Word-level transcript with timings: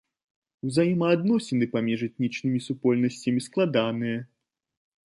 Узаемаадносіны 0.69 1.65
паміж 1.75 1.99
этнічнымі 2.09 2.59
супольнасцямі 2.69 3.41
складаныя. 3.51 4.17